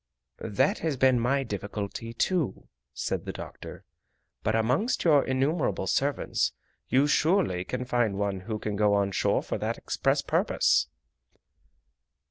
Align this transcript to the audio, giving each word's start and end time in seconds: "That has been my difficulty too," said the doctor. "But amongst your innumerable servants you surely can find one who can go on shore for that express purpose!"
"That 0.49 0.79
has 0.79 0.97
been 0.97 1.19
my 1.19 1.43
difficulty 1.43 2.11
too," 2.11 2.67
said 2.91 3.25
the 3.25 3.31
doctor. 3.31 3.85
"But 4.41 4.55
amongst 4.55 5.03
your 5.03 5.23
innumerable 5.23 5.85
servants 5.85 6.53
you 6.89 7.05
surely 7.05 7.63
can 7.65 7.85
find 7.85 8.17
one 8.17 8.39
who 8.39 8.57
can 8.57 8.75
go 8.75 8.95
on 8.95 9.11
shore 9.11 9.43
for 9.43 9.59
that 9.59 9.77
express 9.77 10.23
purpose!" 10.23 10.87